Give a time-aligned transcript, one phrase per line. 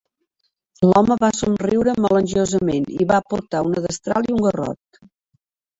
[0.87, 5.05] L'home va somriure melangiosament i va portar una destral i un garrot.